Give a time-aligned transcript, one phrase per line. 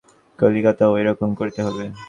[0.39, 1.77] কলিকাতায়ও ঐ রকম করতে বল।